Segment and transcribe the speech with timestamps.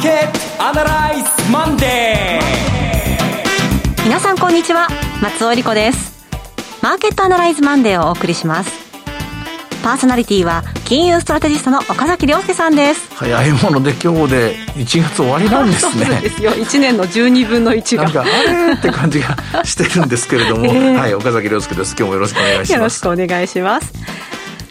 [0.00, 4.04] ーケットアナライズマンデー。
[4.04, 4.88] 皆さんこんにちは
[5.20, 6.26] 松尾理子です。
[6.82, 8.72] マーケットアナライズマンデーをお送りします。
[9.82, 13.14] パーソナリティは金融ストラテジストの岡崎亮介さんです。
[13.14, 16.06] 早いもので今日で1月終わりなんですね。
[16.06, 16.52] そうですよ。
[16.52, 18.04] 1年の12分の1が。
[18.04, 21.94] なんかあれって感じがしてるんですけれども、 えー、はい岡崎亮介です。
[21.98, 22.72] 今日もよろしくお願いします。
[22.72, 24.19] よろしくお願いします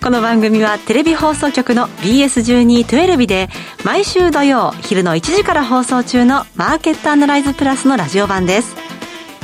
[0.02, 3.50] この番組はテレビ放送局の BS1212 で
[3.84, 8.78] 毎週土曜昼の1時から放送中のマーケットアナライズプラスのラジオ版です。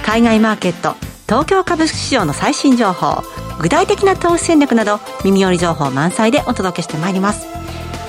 [0.05, 3.21] 海外マーケット東京株式市場の最新情報
[3.59, 7.47] 具体的な投資戦略など耳寄り情報満載でお届けしてまいります。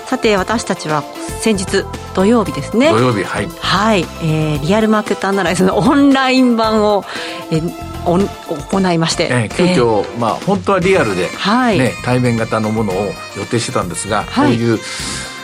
[0.06, 1.02] さて私たちは
[1.40, 1.84] 先日
[2.15, 2.90] 土曜日ですね。
[2.90, 4.02] 土曜日はい、はい。
[4.23, 7.04] えー、リアルマーケットアナライズのオンライン版を、
[7.51, 12.96] えー行いまして、えー、急遽、えー、まあ本当はリアルで、ね、はい、対面型のものを
[13.37, 14.79] 予定してたんですが、はい、こういう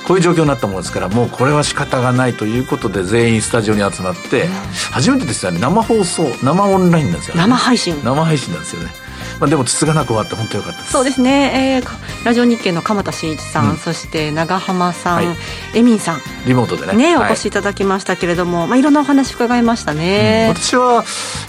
[0.07, 4.51] こういう状況になったものですからもうこれは仕方がないということで全員スタジオに集まって、うん、
[4.93, 5.61] 初めてですよね。
[5.61, 8.03] 生放送生オンラインなんですよ、ね、生配信。
[8.05, 9.02] 生配信なんですよね
[9.43, 15.37] まあ、でもつつがなく終わって本当よかったそうですね、えー、ラジオ日経の鎌田真一さん、うん、そして長浜さん、はい、
[15.75, 16.21] エミンさん。
[16.47, 17.17] リモートでね。
[17.17, 21.03] ね、お越しいただきましたけれども、まあ、いろんなお話伺いましたね、うん、私は、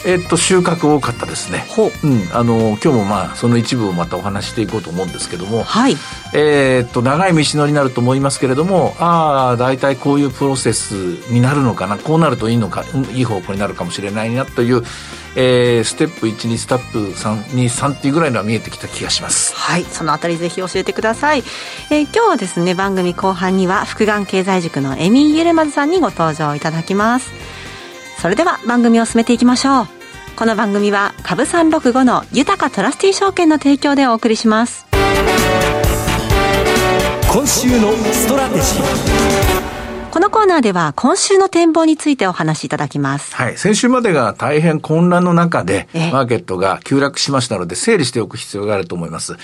[0.07, 1.67] えー、っと収穫多かったですね。
[1.69, 5.95] ほう、うん、あの今日もまあその一部をまたお話していこうと思うんですけども、はい。
[6.33, 10.93] えー、っと長い道のりになると思いますけれどもああ大体こういうプロセス
[11.31, 12.83] になるのかなこうなるといいのか
[13.13, 14.83] いい方向になるかもしれないなという
[15.35, 19.55] えー、ステップ12ステップ323っていうぐらいのは見えてきた気がします。
[19.55, 21.43] はいそのあたりぜひ教えてください、
[21.89, 27.31] えー、今日はですね番組後半には福眼経済塾のエミン・ユルマズさんにご登場いただきます。
[28.21, 29.87] それでは番組を進めていきましょう。
[30.35, 34.85] この番組は株365の豊かトラスティ証券の提供でお送りします。
[37.31, 39.62] 今週のストラテジー
[40.13, 43.35] このコーナーでは今週の展望についてお話しいただきます。
[43.35, 43.57] はい。
[43.57, 49.37] 先週までが大変混乱の中で、マーケットが急落しましたので、整理しておく必要があると思います。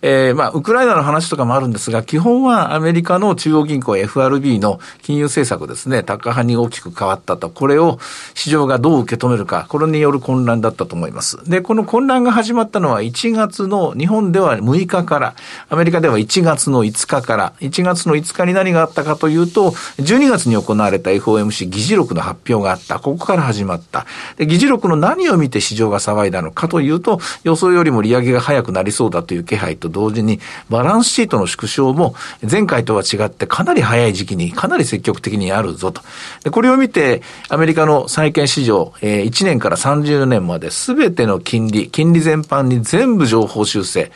[0.00, 7.50] えー、まあ、ウクライナの話とかもあるんですが、基本はアメリカの中央銀行 FRB の金融政策ですね、高派に大きく変わったと。
[7.50, 7.98] これを
[8.34, 11.38] 市場がどう受け止めるか、これによる混乱だったと思います。
[11.50, 15.34] で、この混乱が始まったのは1月の、日本では6日から、
[15.68, 19.74] アメリカでは1月の5日から、1月の5日に何があったかというと、
[20.12, 22.98] 12月に行われた FOMC 議事録の発表があった。
[22.98, 24.04] ここから始まった。
[24.36, 32.14] で、議事録の何を見て市場が騒いだのかというと、予想よりも利上げが早くなりそうだという気配と同時に、バランスシートの縮小も
[32.48, 36.02] 前回とは違ってかなり早い時期にかなり積極的にあるぞと。
[36.44, 44.12] で、これを見て、アメリカの債券市場、えー、1年から30年まで全ての金利、金利全般に全部情報修正。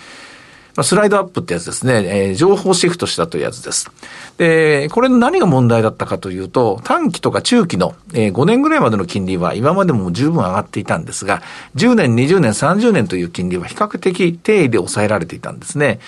[0.82, 3.90] スライドアップってやつですね、えー、上方シフトしたというやつです。
[4.36, 11.42] で、これの何が問題だったかというと、短期とか中期の、えー、5年ぐらいまでの金利は今までも十分上がっていたんですが、
[11.76, 16.00] 10年、20年、30年という金利は比較的低位で抑えられていたんですね。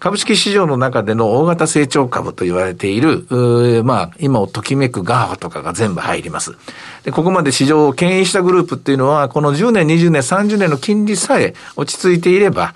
[0.00, 3.26] 株式市場の中での大型成長株と言われている、
[3.84, 6.56] まあ、今をときめく GAFA とかが全部入ります。
[7.04, 12.74] で、ここまで市場を牽引したグループっていうのは、この10年、20年、30年の金利さえ落ち着いていれば、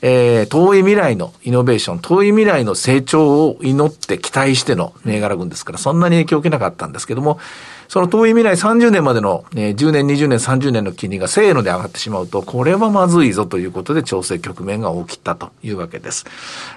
[0.00, 7.40] えー、遠い未来のイノベーション、遠い未来の成長を祈って期待しての銘柄群ですから、そんなに影響を受けなかったんですけども、
[7.88, 16.26] その遠い未来30年までの、えー、10年、20年、30年の金利がせーので上がってしまうと、これはまずいぞということで調整局面が起きたというわけです。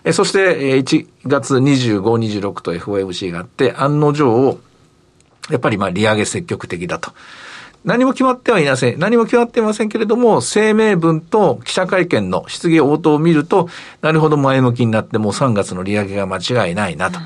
[0.04, 4.60] えー、そして、えー、1月25、26と FOMC があって、案の定を、
[5.50, 7.12] やっぱりまあ利上げ積極的だと。
[7.84, 9.00] 何も決まってはいません。
[9.00, 13.70] 何も決まっていませんけれども、声明文と記者会見の質疑応答を見ると、
[14.02, 17.20] なるほど前向きになってもう3月の利上げが間違いないなと。
[17.20, 17.26] うん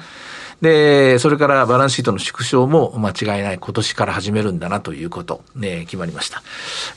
[0.61, 6.41] で、それからバランスシートの縮小も間違いない今年から始めるんだなということ、ね、決まりました。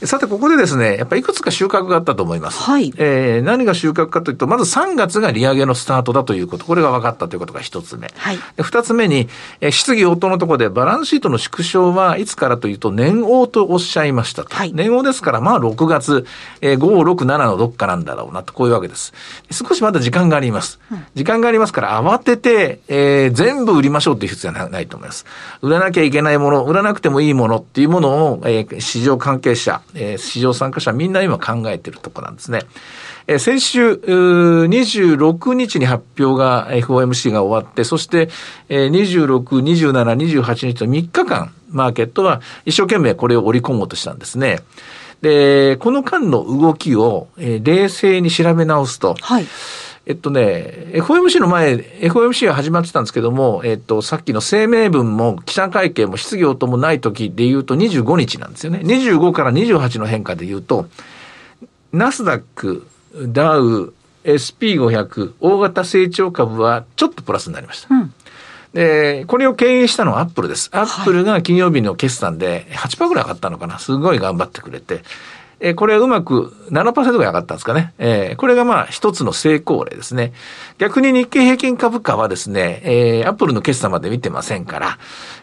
[0.07, 2.61] さて、ここでですね、やっぱいくつか収穫があったと思います。
[2.61, 2.93] はい。
[2.97, 8.11] えー、何が収穫かというと、まず3月が利上げのスタートだということ、これが分かったということが一つ目。
[8.15, 8.39] はい。
[8.61, 9.29] 二つ目に、
[9.61, 14.55] え質疑応答のところでバランスシートの縮小はいつからというと、年王とおっしゃいましたと。
[14.55, 14.71] はい。
[14.73, 16.25] 年王ですから、まあ6月、
[16.61, 19.13] えー、5、6、7のどっかなんだろうなと、こういうわけです。
[19.51, 20.79] 少しまだ時間があります。
[20.91, 25.25] うん、時間がありますから、慌てて、えー、全部売りましょうっていう必要はないと思います。
[25.63, 32.61] 売らなきゃいけないもの、売らなくてもいいものっていうものを、えー、市場関係者、えー、市場参加者みんな今考えてるとこなんですね。
[33.25, 38.29] えー、先週、26日に発表が FOMC が終わって、そして、
[38.69, 44.59] えー、26、27、28日と3日間、マーケットは一生懸命これを織り込もうとしたんですね。
[45.23, 49.47] で、この間の動きを、えー、冷静に調べ直すと、はい
[50.09, 58.79] えっとね、FOMC の前、FOMC が始まってたんですけども、えっと、さっきの声明文も記者会見も失業ともない時で言うと25日なんですよね。
[58.79, 60.87] 25から28の変化で言うと、
[61.93, 62.87] ナスダック、
[63.27, 67.93] ダウ、SP500、大型成長株はちょっとプラスになりました。
[67.93, 68.13] うん
[68.73, 70.69] で、これを経営したのはアップルです。
[70.73, 73.79] アップルが金曜日の決算で8%ぐらい上がったのかな。
[73.79, 75.01] すごい頑張ってくれて。
[75.59, 77.93] えー、これはうまく7%ぐらい上がったんですかね。
[77.97, 80.33] えー、これがまあ一つの成功例ですね。
[80.77, 84.97] 逆に日経平均株価はですね、えー、アップルの決算まで見てませんから、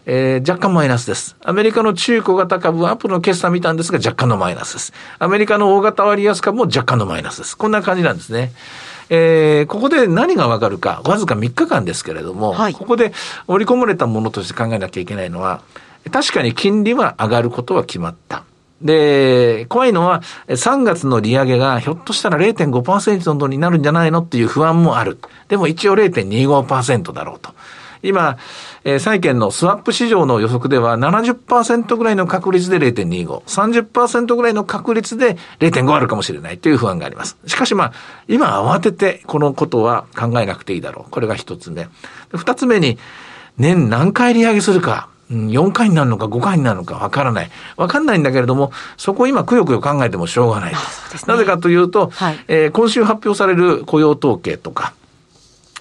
[0.06, 1.36] えー、若干マイナスです。
[1.44, 4.92] アメリカの中小型株はアップルの決算見たんですが若干のマイナスです。
[5.18, 7.56] アメリカの大型割安株も若干のマイナスです。
[7.56, 8.52] こんな感じなんですね。
[9.08, 13.12] えー、ここで何がわかるか、わずか3日間ですけれども、はい、ここで
[13.46, 15.60] 織り込まれたものとして考えなきゃいけないのは、
[16.10, 18.44] 確かに金利は上がることは決まった。
[18.82, 25.19] で、怖いのは、3月の利上げがひょっとしたら0.5%になるんじゃないのっていう不安もある。
[25.49, 27.55] でも一応0.25%だろうと。
[28.02, 28.37] 今、
[28.84, 37.37] えー、債券のスワップ市場の予測では70%ぐらいの確率で0.25、30%ぐらいの確率で0.5あるかもしれないという不安があります。
[37.46, 37.93] しかしまあ、
[38.29, 41.11] 今慌ててこのことは考えなくていいだろう。
[41.11, 41.88] これが一つ目。
[42.32, 42.99] 二つ目に、
[43.58, 45.08] 年何回利上げするか。
[45.31, 47.50] 4回になるのか5回になるのかわからない。
[47.76, 50.73] わかんないんだけれども、そこを今くよくよ考えてもしょうがない。
[50.73, 50.78] ね、
[51.26, 54.94] なぜかというと、はい、えー、今週発表される雇用統計とか、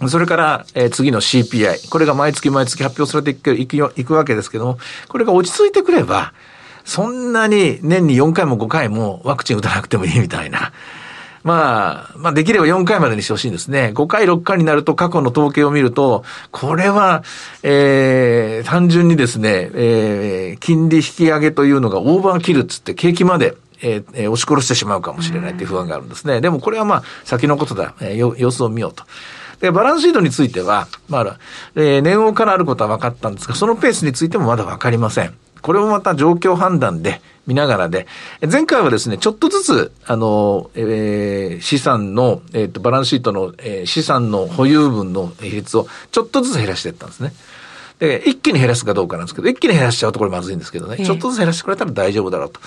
[0.07, 1.89] それから、えー、次の CPI。
[1.89, 4.77] これが毎月毎月発表されていくいくいくわけですけども、
[5.07, 6.33] これが落ち着いてくれば、
[6.83, 10.71] そんなに年に4回も5回もワクチン打たなくてもいいみたいな。
[11.45, 13.91] まあ、まあできれば4回までにしてほしいんですね。
[13.93, 17.23] 5回、6回になると過去の統計を見ると、これは、
[17.61, 26.39] えー、単純にですね、えー、金利引き上げというのがオーバーキルっつって景気までえー、押し殺してしまうかもしれないという不安があるんですね。
[26.41, 27.93] でもこれはまあ先のことだ。
[27.99, 29.03] えー、様子を見ようと。
[29.59, 31.37] で、バランスシートについては、まあ、
[31.75, 35.33] えー、年王からあることは分かったんですが、そのペースについてもまだ分かりません。
[35.65, 38.05] これもまた状況判断で見ながらで、
[38.51, 47.33] 前回はですね、ちょっとずつ、あの、えー、資産の、えっ、ー、と、バランスシートの、えー、資産の保有分の比率をちょっとずつ減らしていったんですね。
[47.97, 52.59] で、一気に減らすかどうかなんですけど、一気に減らしちゃうとこれまずいんですけどね、ちょっとずつ減らしてくれたら大丈夫だろうと。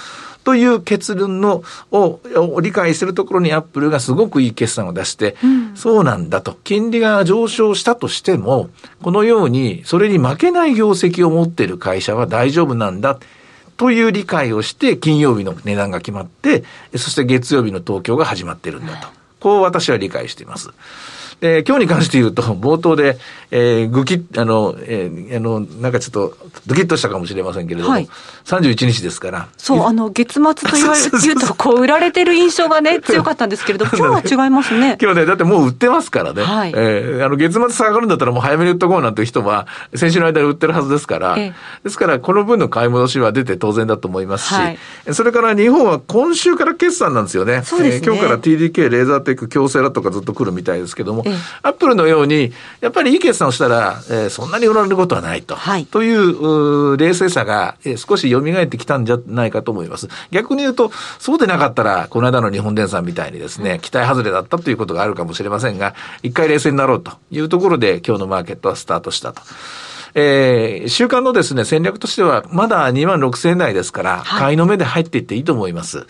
[0.44, 6.56] という結論のを理解するところにアップルがすごくいい決算を出して、うん、そうなんだと。
[6.64, 8.70] 金利が上昇したとしても、
[9.02, 13.18] このようにそれに負けない業績を持っている会社は大丈夫なんだ。
[13.76, 16.64] という理解をして、金曜日の値段が決まって、
[16.96, 19.08] そして月曜日の東京が始まってるんだと。
[19.40, 20.70] こう私は理解しています。
[21.40, 23.18] で、今日に関して言うと、冒頭で、
[23.50, 26.36] えー、ぐきあの、えー、あの、なんかちょっと、
[26.66, 28.08] ドキッとしたかもしれませんけれども、はい、
[28.44, 29.48] 31日ですから。
[29.56, 34.98] そう、あの、月末と言われ ると、こう、売られてる印象がね、 強かったんですけれど、今日は違いますね。
[35.00, 36.42] 今日ね、だってもう売ってますからね。
[36.42, 36.72] はい。
[36.76, 44.78] えー、あの、月末下がるんだったらもう早めに売っとこうなんていう人は、先週の間に売ってるはずですから、えー、ですから、この分の買い戻しは出て当然だと思いますし、はい、
[45.12, 47.62] それから日本は今週から決算なんですよね。
[47.64, 48.06] そうですね。
[48.06, 51.27] えー、今日から TDK、レーザーテック、京セラとかずっと来るみたいですけども、えー、
[51.62, 55.56] アップルのように、やっぱりいい決算をしたら、えー、そんなに売られることはないと。
[55.56, 60.08] はい、という冷静さが、えー、少し蘇ってきたんじゃないかと思います。
[60.30, 69.42] 逆に言うと、そうでなかったら、この間の日本電産みたいにですね、期待外れだったということがあるかもしれませんが、一回冷静になろうというところで、今日のマーケットはスタートしたと。
[70.14, 76.06] えー、週間のですね、戦略としては、まだ2万6千円台ですから、買いの目で入っていっていいと思います。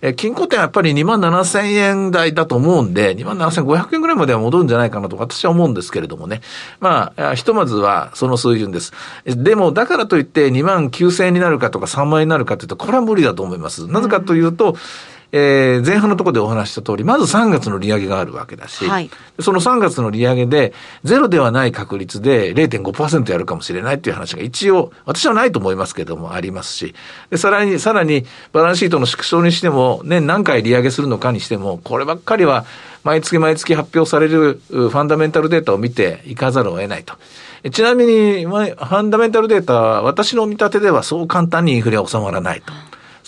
[0.00, 6.40] えー、金庫店はやっぱり2万7千円台だと思うんで、2万7千500円ぐらいまでは戻るんじゃないかなと私は思うんですけれどもね。
[6.80, 8.92] まあ、ひとまずはその水準です。
[9.24, 13.86] でも、だからといって2万9千円になるかとか3万円になるかというと、これは無理だと思います。
[13.86, 14.76] なぜかというと、うん
[15.32, 20.72] えー、前半のところでお話した通り、まず3月の利上げがあるわけだし、はい、その3月の利上げで、
[21.04, 26.94] ゼロではない確率で0.5%やるかもしれないっていう話が一応、私はないと思いますけども、ありますし、
[27.30, 32.64] でさらに、さらに、バランスシートの縮小にしても、年何回利上げするのかにしても、こればっかりは、
[33.04, 37.14] 毎月毎月発表されるファンダメンタルデータを見ていかざるを得ないと。
[37.70, 42.72] ちなみに、ファンダメンタルデータは、私の見立てではそう簡単にインフレは収まらないと。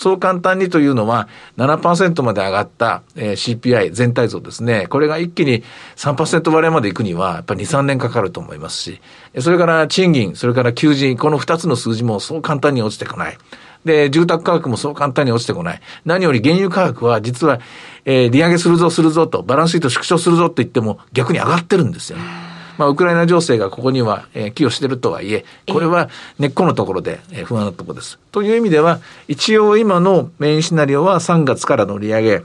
[0.03, 1.29] そう簡単にというのは
[1.59, 4.89] 7%まで上がった、えー、CPI 全体像ですね。
[4.89, 5.63] これが一気に
[5.95, 9.01] 3%割れまで行くにはやっぱり2、3年かかると思いますし、
[9.39, 13.39] それから賃金、それから求人、この2つの数字もそう簡単に落ちてこない。
[13.85, 15.81] で、住宅価格もそう簡単に落ちてこない。
[16.05, 17.61] 何より原油価格は実は、
[18.05, 22.52] えー、利上げするぞするぞと、バランスシート縮小するぞって言っても逆に上がってるんですよね。
[22.79, 28.19] まあ、ウクライナ情勢がここには、えー、寄与しているとはいえ、これは根っこのところで、えー、不安なところです。
[28.31, 32.43] という意味では、一応今のメインシナリオは3月からの利上げ、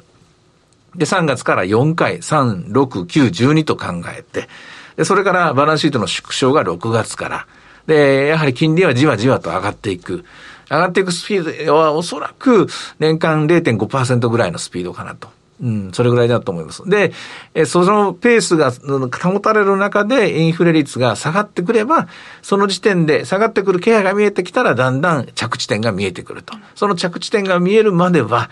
[0.95, 4.49] で、3月から4回、3、6、9、12と考えて、
[4.95, 7.47] で、それからバランスシートの縮小が6月から、
[7.85, 10.25] で、やはり金利はじわじわと上がっていく。
[10.69, 12.67] 上がっていくスピードはおそらく
[12.99, 15.29] 年間0.5%ぐらいのスピードかなと。
[15.61, 16.87] うん、それぐらいだと思います。
[16.87, 17.11] で、
[17.53, 22.07] えそのペースが保たれる中でインフレ率が下がってくれば、
[22.41, 26.53] その時点で下がってくる気配が見えてきたらだんだん着地点が見えてくると。
[26.75, 28.49] その着地点が見えるまでは、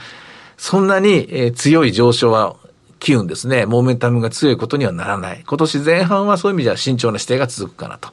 [0.58, 2.56] そんなに、え強い上昇は
[3.00, 5.44] 機運ですね、モーメンタムが強いことにはならない。
[5.46, 8.10] 今年前半はそういう意味では慎重な姿勢が続くかなと。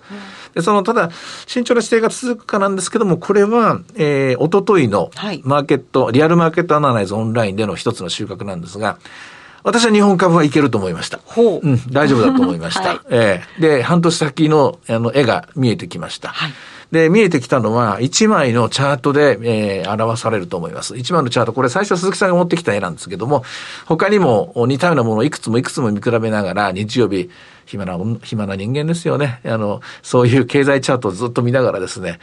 [0.55, 1.11] で、その、ただ、
[1.47, 5.11] 慎重な姿勢が続くかなんですけども、これは、えー、おとといの
[5.45, 8.99] マーケット、はい、リアルマーケットアナライズオンラインでの一つの収穫なんですが、
[9.65, 11.21] 私は日本株はいけると思いました。
[11.25, 11.67] ほう。
[11.67, 12.81] うん、大丈夫だと思いました。
[12.91, 16.29] はい、ええー、で、半年先の、あの、絵が見えてきました。
[16.29, 16.53] はい。
[16.93, 20.95] で、見えてきたのは、1枚のチャートで、えー、表されると思います。
[20.95, 23.45] 1枚のチャート、これ最初鈴木さんが持ってきた絵なんですけども、
[23.87, 27.31] 他にも似たようなものをいくつもいくつも見比べながら、日曜日、
[27.65, 29.41] 暇な、暇な人間ですよね。
[29.47, 32.19] あの、そういう経済チャートをずっと見ながらですね、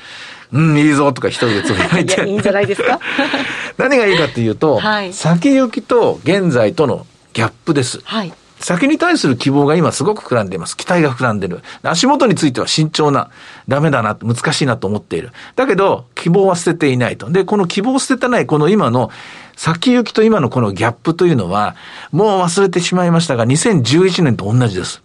[0.53, 2.13] うん、いいぞとか一人でつぶやいて。
[2.13, 2.99] いや、いいんじゃないですか？
[3.77, 8.01] 何がいいかっていうと、はい、先行きと現在とのギャップです。
[8.03, 8.31] はい。
[8.59, 10.75] 先に対する希望が今すごく膨らんでいます。
[10.75, 11.61] 期待が膨らんでる。
[11.81, 13.29] 足元については慎重な、
[13.67, 15.31] ダメだな、難しいなと思っている。
[15.55, 17.29] だけど、希望は捨てていないと。
[17.29, 19.11] で、この希望を捨ててない、この今の
[19.55, 21.75] 先行きと今のこのギャップというのは、
[22.11, 25.01] もう忘れてしまいましたが、2011年と同じです。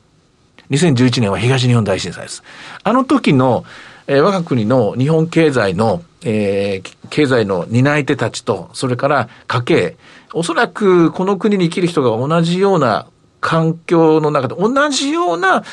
[0.70, 2.42] 2011年は東日本大震災です。
[2.82, 3.64] あの時の、
[4.06, 9.96] えー、我が国の日本経済の、えー、経済の担い手たちと、それから家計、
[10.32, 13.06] おそらくこの国に生きる人が同じような
[13.44, 15.64] 環境の中で同じような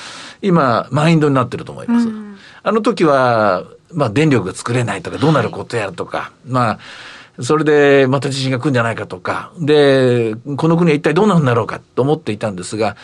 [0.41, 2.09] 今、マインドになってると思います。
[2.09, 3.63] うん、あの時は、
[3.93, 6.79] まあ電力が作れないとか、どうなることやるとか、はい、まあ、
[7.41, 12.97] それでまた地震が来るんじゃないかとか、で、この国は一体どうなんだろうかと思っていたんですが、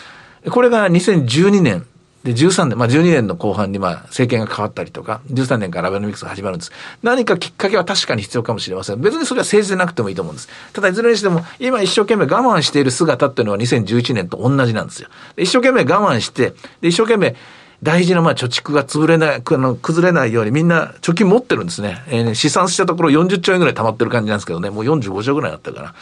[0.52, 1.86] これが2012年、
[2.24, 6.72] で、13年、まあ12年の後半にまあ政権が変わったりとか、13年からアベノミクスが始まるんです。
[7.04, 9.02] 何かきっかけは確かに必要かもしれません。
[9.02, 10.50] 別にそれは政治でなくてもいいと思うんです。
[10.74, 15.10] ただいずれにしても、今一生懸命我慢している姿っていうのは2011年と同じなんですよ。
[15.38, 17.36] 一生懸命我慢して、で、一生懸命
[17.84, 22.02] 大事なま貯蓄が潰れない、あの崩れないようにみんな貯金持ってるんですね。
[22.08, 25.96] えー、試算したところ40兆円ぐらい溜まってる感じなんですけどね、もう45兆ぐらいあったから。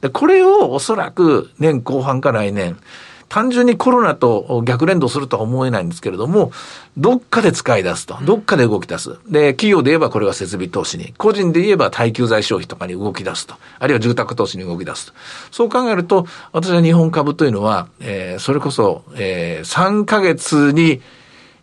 [0.00, 2.78] で、これをおそらく年後半か来年、
[3.28, 6.50] 単純にコロナと逆連動するとは思えないんですけれども、
[6.96, 8.18] どっかで使い出すと。
[8.22, 9.18] どっかで動き出す。
[9.28, 11.14] で、企業で言えばこれは設備投資に。
[11.18, 13.54] 個人で言えば耐久財消費とかに動き出すと。
[13.78, 15.12] あるいは住宅投資に動き出すと。
[15.50, 21.02] そう考えると、私は日本株というのは、えー、それこそ、えー、3ヶ月に、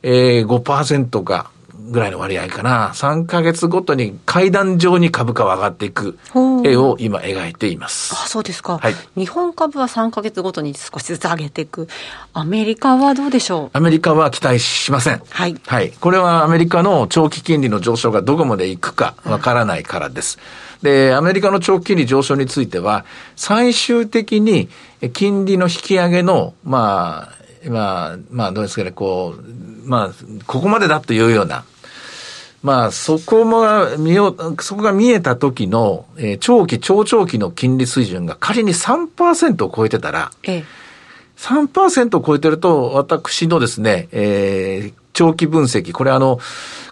[0.03, 1.49] えー、5%か、
[1.87, 2.91] ぐらいの割合かな。
[2.93, 6.17] 3ヶ月ごとに階段上に株価は上がっていく
[6.63, 8.13] 絵を今描いています。
[8.13, 8.77] あ、そうですか。
[8.77, 8.95] はい。
[9.15, 11.87] 日本株は3ヶ月ごとに少しずつ上げていく。
[12.33, 13.77] アメリカはどうでしょう？
[13.77, 15.21] アメリカは期待しません。
[15.29, 15.55] はい。
[15.65, 15.91] はい。
[15.91, 20.39] これはアメリカの長期金利の上昇がどこまでいくかわからないからです。
[20.81, 24.69] で、アメリカの長期金利上昇については、最終的に
[25.13, 31.63] 金利の引き上げの、まあ、まあ、まあ、どうですかね、こう、まあ、ここまでだというような、
[32.65, 40.63] まあ、そこも見よ、そこが見えた時の、えー、長期、超長期の金利水準が仮に3%を超えてたら、ええ、
[41.37, 46.39] 3%を超えてると、私のですね、えー、長期分析、これあの、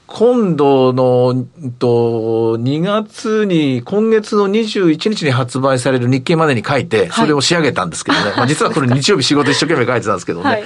[0.06, 1.44] 今度の、
[1.80, 8.26] と、2月に、今月の21日に発売される日経までに書いて、それを仕上げたんですけどね。
[8.26, 10.46] はい、まあ実はこれ日曜日仕事一生懸命書いてたんですけどね。
[10.46, 10.64] はい、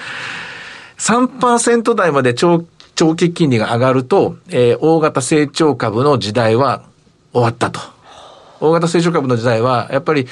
[0.97, 2.65] 3%台まで長
[2.97, 6.81] 長期金利が上がると、えー、大型成長株の時代は
[7.31, 7.79] 終わったと。
[8.59, 10.25] 大型成長株の時代は、やっぱり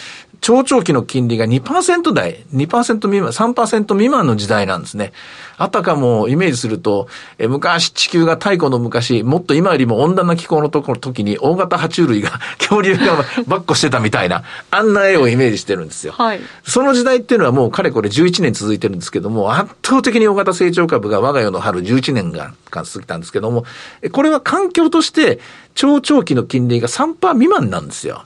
[0.46, 5.12] 超長期の金利が2%台、2%未満、3%未満の時代なんですね。
[5.58, 7.08] あたかもイメージすると、
[7.40, 16.14] え昔地球が太古の昔、もっと今よりも温暖な気候のところ時に大型爬虫類が、 恐竜がばっこしてたみたいな、あんな絵をイメージしてるんですよ。
[16.16, 16.42] はい。
[16.64, 23.66] その時代っていうのはもうかれこれ11年続いてるんですけども、圧倒的に大型成長株が我が世の春11年が続いたんですけども、
[24.12, 25.40] これは環境として
[25.74, 28.26] 超長期の金利が3%未満なんですよ。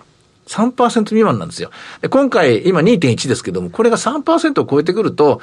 [0.49, 1.69] 3%未満なんですよ。
[2.09, 5.41] 今回、今2.1ですけども、これが3%を超えてくると、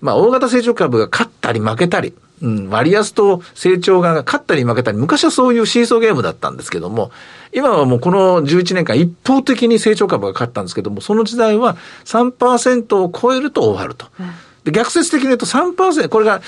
[0.00, 7.12] まあ、大型成長株が勝ったり負けたり、うん、割安と成長側が勝ったり負けたり、昔はそういうシーソーゲームだったんですけども、
[7.52, 14.06] 今はもうこの11年間一方的に成長株が勝ったんですけども、その時代は3%を超えると終わると。
[14.64, 16.40] で逆説的に言うと3%、これが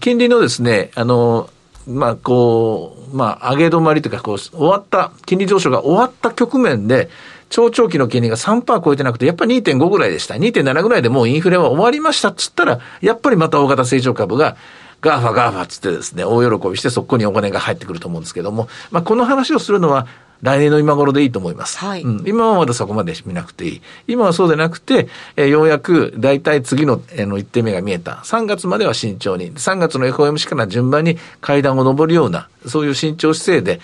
[0.00, 1.48] 金利のですね、あの、
[1.88, 7.08] まあ、こう、まあ、上げ止まりというか、こう、終わった、金利上昇が終わった局面で、
[7.48, 10.34] 超長期の金利が3%超えてなくて、やっぱり2.5ぐらいでした。
[10.34, 14.56] 2.7ぐらいでもうインフレは終わりましたっつったら、やっぱりまた大型成長株が、
[15.00, 20.06] ガーファガーファっつってですね、大喜びしてそこにお金が入ってくると思うんですけども、まあ、この話をするのは、
[20.42, 21.78] 来年の今頃でいいと思います。
[21.78, 22.02] はい。
[22.02, 23.82] うん、今はまだそこまで見なくていい。
[24.06, 28.22] 今はそうでなくて、えー、ようやく大体次の、えー、の1点目が見えた。
[28.24, 29.52] 3月までは慎重に。
[29.52, 33.80] 3月の FOMC から順番に階段を上るような、そういう慎重姿勢で、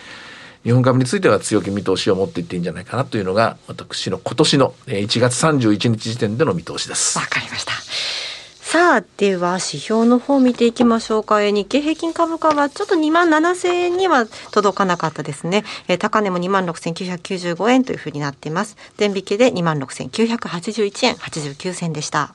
[0.64, 7.18] 日本株については強気見通しを持っていっていいんじゃないかなというのが、私の今年の1月31日時点での見通しです。
[7.18, 7.72] わかりました。
[8.74, 11.40] さあ、では指標の方見ていきましょうか。
[11.40, 15.62] 日経平均株価はちょっと2万7000円には届かなかったですね。
[15.86, 18.76] え高値も2万6995円というふうになっています。
[18.96, 22.34] 全引きで2万6981円89銭でした。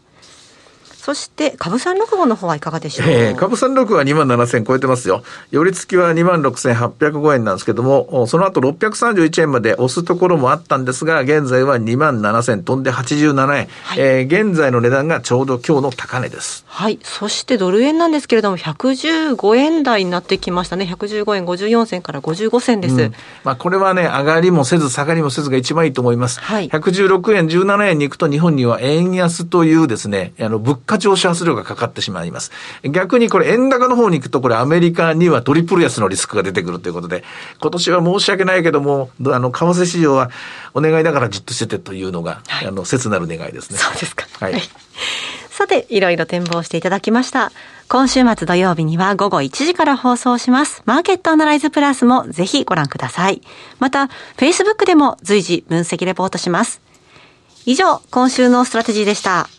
[1.01, 5.23] そして株三六五の方はいかがでしょう、えー、株三六は2万7000超えてますよ。
[5.49, 16.65] 寄り付きは2万6805円なんですけども、その後631円まで押すところもあったんですが、現在は2万7000飛んで87円、はい、えー、現在の値段がちょうど今日の高値です。
[16.67, 16.99] はい。
[17.01, 20.83] そしてドル円なんですけれども、115円台になってきましたね。
[20.83, 22.95] 115円54銭から55銭です。
[22.95, 23.13] うん、
[23.45, 26.41] まあこれはね、上がりもせず下がりもせずが一番いいと思います。
[26.41, 26.67] はい。
[26.67, 32.51] 116円17円に行くと日本には円安というですね、あの物価上昇圧力がかかってしまいます。
[32.83, 37.23] 逆にこれ円高の方に行くと、これアメリカにはトリプル安のリスクが出てくるということで、
[37.61, 40.31] 今年は申し訳ないけども、あの、為替市場は
[40.73, 43.77] お願いだからじっとしててというのが、はい、あの、切なる願いですね。
[43.77, 44.25] そうですか。
[44.39, 44.59] はい。
[45.51, 47.51] さて、いろいろ展望していただきました。
[47.87, 50.81] 今週末土曜日には午後1時から放送します。
[50.85, 53.41] マーケットアナライズプラスもぜひご覧ください。
[53.77, 56.81] また、Facebook でも随時分析レポートします。
[57.65, 59.49] 以上、今週のストラテジーでした。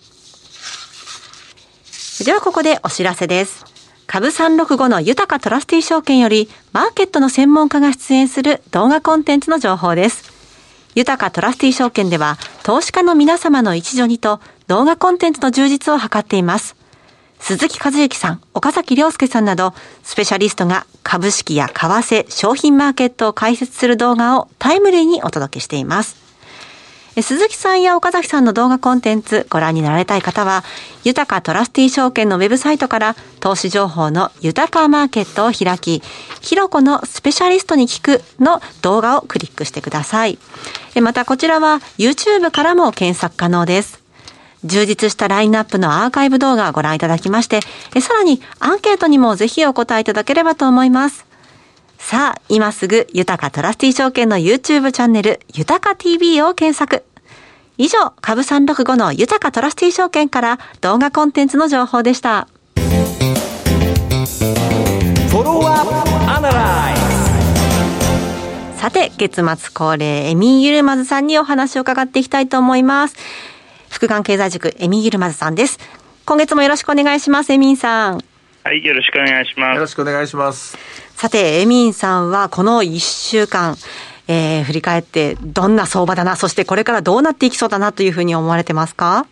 [2.25, 3.65] ではここでお知らせです。
[4.07, 10.31] 株365の豊かトラスティー証券より、マーケットの専門家が出演する動画コンテンツの情報です。
[10.95, 16.77] 豊かトラスティー証券では、投資家の皆様の一助にと、動画コンテンツの充実を図っています。
[17.39, 19.73] 鈴木和之さん、岡崎亮介さんなど、
[20.03, 26.30] スペシャリストが株式や為替、商品マーケットを解説する動画をタイムリーにお届けしています。
[27.21, 30.65] 鈴木さんや岡崎さんの動画コンテンツご覧になられたい方は、
[31.05, 36.03] 豊かトラスティ証券のウェブサイトから投資情報の豊かマーケットを開き、
[36.41, 40.39] ひろこのスペシャリストに聞くの動画をクリックしてください。
[41.03, 44.01] またこちらは YouTube からも検索可能です。
[44.65, 47.61] 充実したラインナップのアーカイブ動画をご覧いただきまして、
[48.01, 51.30] さらにアンケートにもぜひお答えいただければと思います。
[52.01, 57.05] さあ、今すぐ、豊かトラスティ証券の YouTube チャンネル、豊か TV を検索。
[57.79, 62.49] 以上、株365の豊かトラスティ証券から動画コンテンツの情報でした。
[68.77, 73.15] さて、月末恒例、エミン・ユルマズさんにお話を伺っていきたいと思います。
[73.89, 75.79] 福眼経済塾、エミン・ユルマズさんです。
[76.25, 78.25] 今月もよろしくお願いします、エミンさん。
[78.63, 79.75] はい、よろしくお願いします。
[79.77, 80.77] よろしくお願いします。
[81.21, 83.77] さて、エミンさんはこの1週間、
[84.27, 89.27] えー、振り返ってどんな相場だな、そしてこれからどうなっていきそうだなというふうに思われてますか？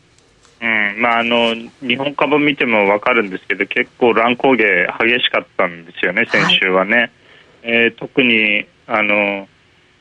[0.61, 4.65] うんまあ、あの日本株見ても分かるんですけど結構乱高下
[5.01, 6.95] 激しかったんですよね、先週はね。
[6.95, 7.11] はい、
[7.63, 9.49] えー、特にあの、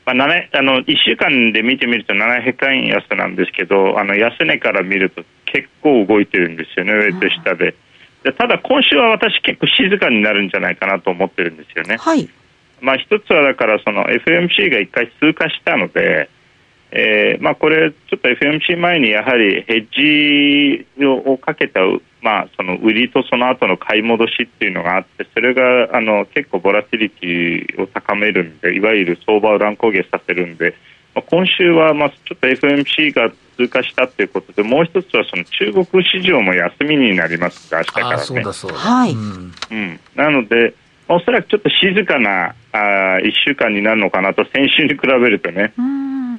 [0.04, 0.26] まあ、
[0.58, 7.74] あの1週間で見てみると700円安なんですけどあの安値から見ると結構動いてるんですよね、上と下で。
[8.30, 11.96] でただ今週は私結構静かになるんじゃないかなと思ってるんですよね。
[11.96, 12.28] はい、
[12.80, 16.28] まあ一つはだからその FMC が一回通過したので、
[16.90, 21.80] えー、まあこれちょっと FMC 前にやはりヘッジをかけた
[22.20, 30.74] まあその売りとその後の買い戻しっていうのがあってそれがあの結構ボラティリティを高めるんでいわゆる相場を乱高下させるんで、
[31.14, 38.22] まあ、今週はまあちょっと FMC が通過したということでもう一つはその中国市場も休みになります明日からね。
[38.22, 38.78] そうだそうだ。
[38.78, 40.74] はい、うん、なので
[41.08, 42.76] おそらくちょっと静かなあ
[43.20, 45.74] 1週間になるのかなと先週に比べるとね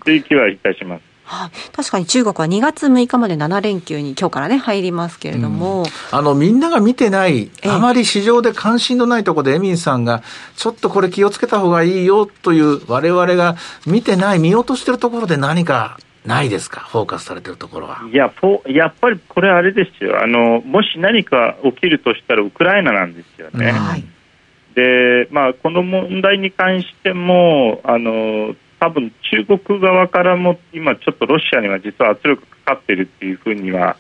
[0.06, 1.10] という気はいたします。
[1.24, 10.24] はい、確かに中国は2月6日まで7連休に今日からね入りますけれども、うん、あのみんなが見てないあまり市場で関心のないところでエミンさんが
[10.56, 16.00] ちょっとこれ気をつけた方がいいよという我々が見てない見落としてるところで何か
[16.30, 18.02] ないですか、フォーカスされてるところは。
[18.12, 18.32] いや、
[18.68, 20.22] やっぱりこれ、あれですよ。
[20.22, 23.72] あの、もし何か起きるとしたら、ウクライナなんですよね。
[23.72, 24.04] はい、
[24.76, 33.98] でまあ、この問題に関しても、あの多分中国側からも今、ちょっとロシアには実は圧力かかっているっていうふうには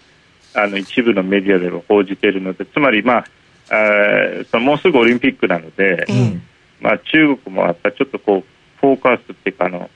[0.53, 3.25] あの一部のメディアでは報じているのでつまり、まあ、
[3.71, 6.41] あそのもうすぐオリンピックなので、うん、
[6.79, 8.43] まあ、中国もやっぱりちょっとこう
[8.79, 9.89] フォーカスっていうかあの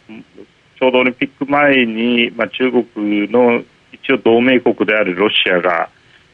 [0.84, 5.89] ょうどオリンピック前に、まあ、中国の一応同盟国であるロシアが、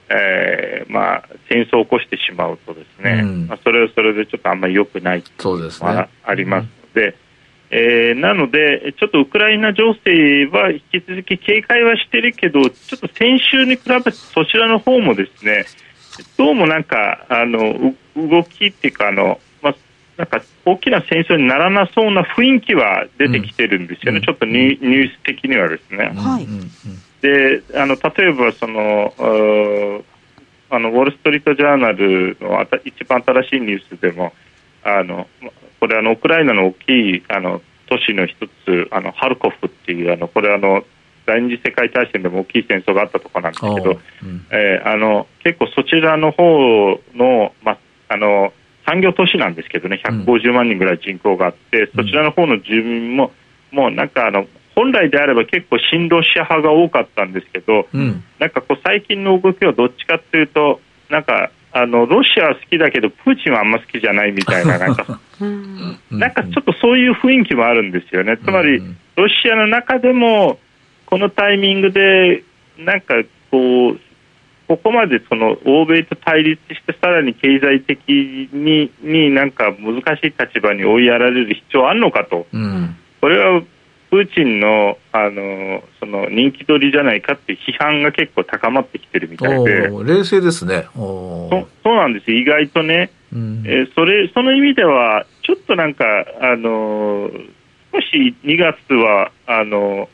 [0.10, 7.16] えーまあ、戦争を起こしてしまうとですね、うん、まあ、それはそれでちょっとあんまり良くないというのはありますので、
[7.72, 15.66] えー、なので、ちょっとウクライナ情勢は引き続き警戒はしてるけど、ちょっと先週に比べてそちらの方もですね、
[16.38, 19.38] どうもなんか、あの、動きっていうか、あの、まあ、
[20.20, 26.12] なんか大きな戦争にならなそうな雰囲気は出てきてるんですよね、うん、ちょっとニュース的にはですね。
[26.14, 26.48] はい。
[27.22, 29.14] で、あの、例えばその、
[30.70, 34.34] あの、ウォール・ストリート・ジャーナルの一番新しいニュースでも、
[34.84, 35.26] あの、
[35.80, 40.84] これあのウクライナの大きいあの都市の一つあのハルコフっていうあのこれあの
[41.26, 47.78] 第二次世界大戦でも大きい戦争があったところなんですけど、うん、えー、あの結構そちらの方のま
[48.10, 48.52] あの
[48.90, 53.32] 産業都市なんですけどね150万人ぐらい人口があって、うん、そちらの方の住民も
[53.72, 65.20] もうなんかあの本来であれば結構親ロシア派が多かったんですけど、うん、なんかこう最近の動きはどっちかっていうとなんかあのロシアは好きだけどプーチンはあんま好きじゃないみたいな なんか
[66.10, 68.38] なんかちょっとそういう雰囲気もあるんですよね。
[68.38, 68.82] つまり
[69.16, 70.60] ロシアの中でも
[71.06, 72.44] このタイミングで
[72.80, 73.16] なんか
[73.52, 74.00] こう
[74.70, 78.08] ここまでその欧米と対立してさらに経済的
[78.54, 83.64] にになんか難しい立場に追いやられる必要あるのかと、うん、これは
[84.12, 90.86] プーチンのあのその人気取りじゃないかって批判が結構高まってきてるみたいで、冷静ですね。
[90.94, 96.06] そそうなんです意外とね、うん、えー、それその意味では、ちょっとなんか、
[96.42, 97.32] あの
[97.92, 100.10] 少し2月はあの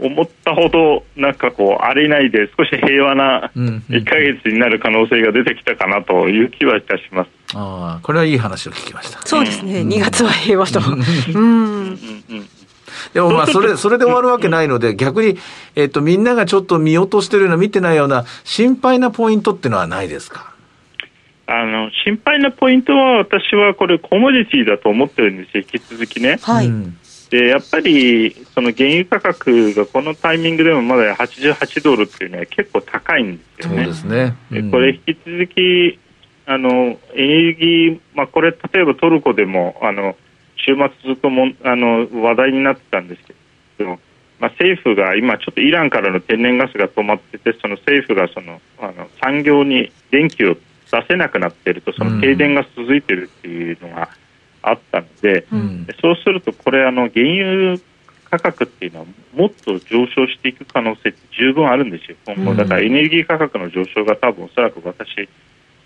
[0.00, 7.30] 思ったほどなんかこう荒れないで少し平和な1か月になる可能性が出てきたかなという気はいたします。
[7.54, 9.20] ああ、これはいい話を聞きました。
[9.26, 10.80] そうですね、うん、2月は平和と。
[10.80, 11.40] うん。
[11.40, 11.98] うん
[13.14, 15.38] でもまあそれ、それで終わるわけないので、逆に、
[15.74, 20.50] えっ、と、みんながちょっと見落としてるような、見てないような、心配なポイントっていうのはないですか？
[21.46, 26.38] あの心配なポイントは、私はこれ、コモディティだと思ってるんですよ、引き続きね。
[26.42, 26.70] はい、
[27.30, 33.84] でやっぱりその原油価格がこのタイミングでもまだ88ドルっていうのは結構高いんですよね。
[33.84, 35.98] そうですね、うん、これ引き続き
[36.46, 40.16] あのエネルギー、まあ、これ例えばトルコでもあの
[40.56, 43.22] 週末ずっともあの話題になってたんです
[43.78, 43.90] けど、
[44.38, 54.08] まあ、政府が今、ちょっとイランからの天然ガスが止まってて、その政府がそのあの産業に電気を出せなくなっていると、その停電が続いているっていうのが
[54.62, 57.78] あったので、うん、そうすると、これあの、原油
[58.30, 62.54] 価格っていうのはもっと上昇していく可能性って十分あるんですよ、今後。
[62.54, 65.28] だからエネルギー価格の上昇が多分おそらく私、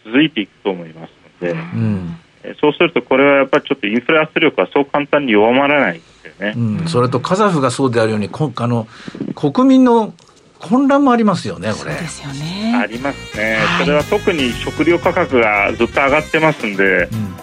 [0.05, 1.11] 続いていくと思います
[1.43, 2.17] ので、うん。
[2.61, 8.87] そうすると、これはやっぱりちょっとインフレ圧力はそう簡単に弱まらないですよね、うん、それとカザフがそうであるように、こあの
[9.35, 10.13] 国民の
[10.59, 11.93] 混乱もありますよね、これ。
[11.93, 12.75] そうですよね。
[12.77, 17.35] ありますね、はい、それは特に食料価格がずっと上がってますんで、うん、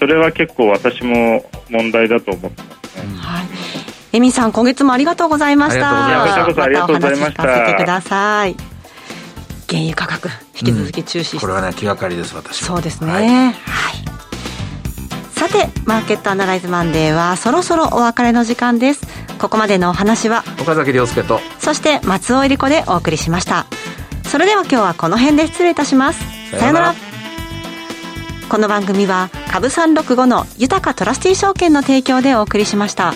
[0.00, 3.04] それは結構私も問題だと思ってますね。
[3.04, 3.46] うん、はい。
[4.14, 6.06] エミさん、今月もありがとうございました。
[6.06, 7.42] ありがとうございました。
[7.42, 8.56] またお話聞かせてください。
[9.68, 13.12] 原油価格、引き続き注視して、うん、これはね、気がかりです、私そうですね。
[13.12, 13.54] はい、はい
[15.40, 19.00] さてマーケットアナライズマンデーはそろそろお別れの時間です
[19.38, 23.64] ここまでのお話は岡崎亮介とそして松尾恵理子でお送りしました
[24.24, 26.20] それでは今日はこの辺で失礼いたします
[26.58, 26.94] さよなら
[28.50, 33.14] この番組は株三六五の豊かトラスティ証券の提供でお送りしました。